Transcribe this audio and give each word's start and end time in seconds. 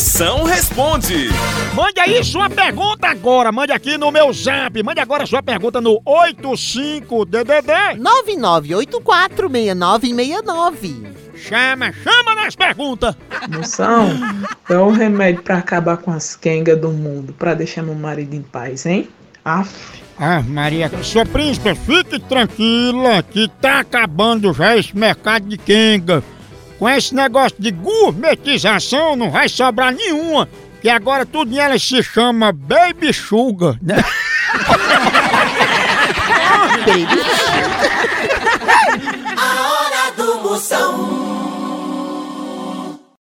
Moção 0.00 0.44
responde. 0.44 1.28
Mande 1.74 2.00
aí 2.00 2.24
sua 2.24 2.48
pergunta 2.48 3.06
agora. 3.06 3.52
Mande 3.52 3.70
aqui 3.70 3.98
no 3.98 4.10
meu 4.10 4.32
zap. 4.32 4.82
Mande 4.82 4.98
agora 4.98 5.26
sua 5.26 5.42
pergunta 5.42 5.78
no 5.78 6.00
85DDD. 6.00 8.00
99846969. 8.32 11.06
Chama, 11.36 11.92
chama 11.92 12.34
nas 12.34 12.56
perguntas. 12.56 13.14
Moção, 13.50 14.08
é 14.70 14.78
o 14.78 14.88
remédio 14.88 15.42
pra 15.42 15.58
acabar 15.58 15.98
com 15.98 16.12
as 16.12 16.34
quengas 16.34 16.80
do 16.80 16.90
mundo, 16.90 17.34
pra 17.34 17.52
deixar 17.52 17.82
meu 17.82 17.94
marido 17.94 18.34
em 18.34 18.40
paz, 18.40 18.86
hein? 18.86 19.06
Aff. 19.44 20.00
Ah, 20.18 20.40
Maria, 20.40 20.90
sua 21.02 21.26
príncipe, 21.26 21.74
fique 21.74 22.18
tranquila 22.18 23.22
que 23.22 23.48
tá 23.60 23.80
acabando 23.80 24.50
já 24.54 24.78
esse 24.78 24.96
mercado 24.96 25.46
de 25.46 25.58
quenga. 25.58 26.24
Com 26.80 26.88
esse 26.88 27.14
negócio 27.14 27.56
de 27.58 27.70
gourmetização 27.70 29.14
não 29.14 29.30
vai 29.30 29.50
sobrar 29.50 29.92
nenhuma. 29.92 30.48
Que 30.80 30.88
agora 30.88 31.26
tudo 31.26 31.54
ela 31.60 31.78
se 31.78 32.02
chama 32.02 32.52
Baby 32.52 33.12
Sugar, 33.12 33.76
né? 33.82 33.96
Baby. 36.86 37.20
A 39.36 39.72
hora 39.72 40.10
do 40.16 40.40
Moção. 40.42 41.19